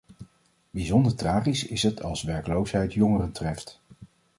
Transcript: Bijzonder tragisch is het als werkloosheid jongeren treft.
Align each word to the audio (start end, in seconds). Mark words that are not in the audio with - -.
Bijzonder 0.71 1.15
tragisch 1.15 1.65
is 1.67 1.83
het 1.83 2.01
als 2.03 2.23
werkloosheid 2.23 2.93
jongeren 2.93 3.31
treft. 3.31 3.81